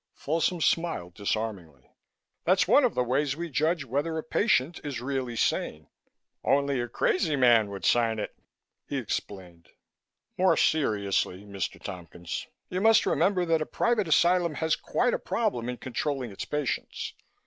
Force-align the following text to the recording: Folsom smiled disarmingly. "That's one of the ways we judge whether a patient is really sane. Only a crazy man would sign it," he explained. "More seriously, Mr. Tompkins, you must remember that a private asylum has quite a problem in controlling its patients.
Folsom 0.15 0.59
smiled 0.61 1.13
disarmingly. 1.13 1.91
"That's 2.43 2.67
one 2.67 2.83
of 2.83 2.95
the 2.95 3.03
ways 3.03 3.35
we 3.35 3.51
judge 3.51 3.85
whether 3.85 4.17
a 4.17 4.23
patient 4.23 4.79
is 4.83 4.99
really 4.99 5.35
sane. 5.35 5.89
Only 6.43 6.81
a 6.81 6.87
crazy 6.87 7.35
man 7.35 7.69
would 7.69 7.85
sign 7.85 8.17
it," 8.17 8.35
he 8.87 8.97
explained. 8.97 9.69
"More 10.39 10.57
seriously, 10.57 11.43
Mr. 11.45 11.79
Tompkins, 11.79 12.47
you 12.67 12.81
must 12.81 13.05
remember 13.05 13.45
that 13.45 13.61
a 13.61 13.65
private 13.67 14.07
asylum 14.07 14.55
has 14.55 14.75
quite 14.75 15.13
a 15.13 15.19
problem 15.19 15.69
in 15.69 15.77
controlling 15.77 16.31
its 16.31 16.45
patients. 16.45 17.13